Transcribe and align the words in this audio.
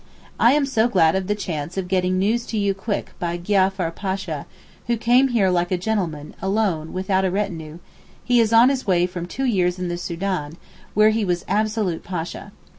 I 0.39 0.53
am 0.53 0.65
so 0.65 0.87
glad 0.87 1.13
of 1.13 1.27
the 1.27 1.35
chance 1.35 1.77
of 1.77 1.87
getting 1.87 2.17
news 2.17 2.47
to 2.47 2.57
you 2.57 2.73
quick 2.73 3.11
by 3.19 3.37
Giafar 3.37 3.91
Pasha, 3.91 4.47
who 4.87 4.97
came 4.97 5.27
here 5.27 5.51
like 5.51 5.69
a 5.69 5.77
gentleman, 5.77 6.33
alone, 6.41 6.91
without 6.91 7.23
a 7.23 7.29
retinue; 7.29 7.77
he 8.23 8.39
is 8.39 8.51
on 8.51 8.69
his 8.69 8.87
way 8.87 9.05
from 9.05 9.27
two 9.27 9.45
years 9.45 9.77
in 9.77 9.89
the 9.89 9.99
Soudan, 9.99 10.57
where 10.95 11.11
he 11.11 11.23
was 11.23 11.45
absolute 11.47 12.03
Pasha. 12.03 12.51